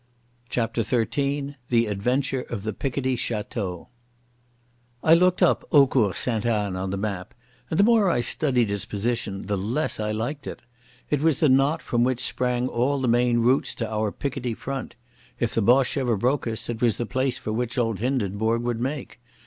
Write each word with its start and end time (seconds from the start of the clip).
CHAPTER 0.49 0.81
XIII 0.81 1.57
The 1.69 1.85
Adventure 1.85 2.41
of 2.41 2.63
the 2.63 2.73
Picardy 2.73 3.15
Château 3.15 3.89
I 5.03 5.13
looked 5.13 5.43
up 5.43 5.63
Eaucourt 5.69 6.15
Sainte 6.15 6.47
Anne 6.47 6.75
on 6.75 6.89
the 6.89 6.97
map, 6.97 7.35
and 7.69 7.79
the 7.79 7.83
more 7.83 8.09
I 8.09 8.19
studied 8.21 8.71
its 8.71 8.83
position 8.83 9.45
the 9.45 9.55
less 9.57 9.99
I 9.99 10.11
liked 10.11 10.47
it. 10.47 10.63
It 11.11 11.21
was 11.21 11.39
the 11.39 11.49
knot 11.49 11.83
from 11.83 12.03
which 12.03 12.19
sprang 12.21 12.67
all 12.67 12.99
the 12.99 13.07
main 13.07 13.41
routes 13.41 13.75
to 13.75 13.87
our 13.93 14.11
Picardy 14.11 14.55
front. 14.55 14.95
If 15.39 15.53
the 15.53 15.61
Boche 15.61 15.97
ever 15.97 16.17
broke 16.17 16.47
us, 16.47 16.67
it 16.67 16.81
was 16.81 16.97
the 16.97 17.05
place 17.05 17.37
for 17.37 17.53
which 17.53 17.77
old 17.77 17.99
Hindenburg 17.99 18.63
would 18.63 18.79
make. 18.81 19.21